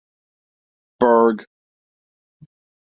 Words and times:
Berg. 0.99 1.45